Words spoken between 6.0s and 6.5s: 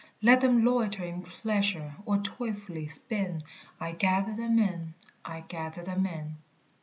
in.